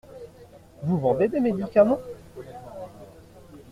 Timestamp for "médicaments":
1.39-1.99